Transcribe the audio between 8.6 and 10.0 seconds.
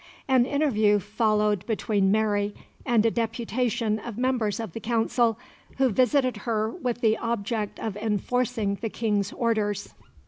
the King's orders.